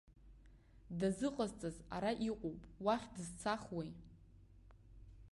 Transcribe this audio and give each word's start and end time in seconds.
Дазыҟазҵаз 0.99 1.77
ара 1.95 2.11
иҟоуп, 2.29 2.61
уахь 2.85 3.07
дызцахуеи. 3.15 3.91